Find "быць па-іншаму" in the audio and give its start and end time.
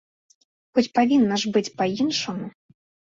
1.57-2.49